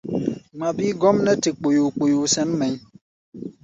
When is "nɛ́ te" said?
1.25-1.49